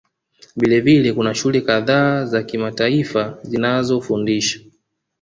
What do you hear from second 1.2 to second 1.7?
shule